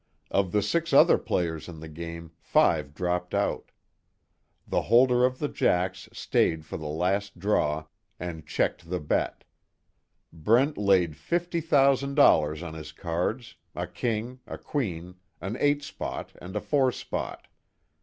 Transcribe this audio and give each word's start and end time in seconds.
Of 0.31 0.51
the 0.51 0.63
six 0.63 0.93
other 0.93 1.19
players 1.19 1.67
in 1.67 1.79
the 1.79 1.87
game 1.87 2.31
five 2.39 2.95
dropped 2.95 3.35
out. 3.35 3.69
The 4.67 4.81
holder 4.81 5.23
of 5.23 5.37
the 5.37 5.47
Jacks 5.47 6.09
stayed 6.11 6.65
for 6.65 6.75
the 6.75 6.87
last 6.87 7.37
draw 7.37 7.85
and 8.19 8.47
checked 8.47 8.89
the 8.89 8.99
bet. 8.99 9.43
Brent 10.33 10.75
laid 10.75 11.15
fifty 11.15 11.61
thousand 11.61 12.15
dollars 12.15 12.63
on 12.63 12.73
his 12.73 12.91
cards, 12.91 13.57
a 13.75 13.85
king, 13.85 14.39
a 14.47 14.57
queen, 14.57 15.17
an 15.39 15.55
eight 15.59 15.83
spot 15.83 16.31
and 16.41 16.55
a 16.55 16.61
four 16.61 16.91
spot. 16.91 17.47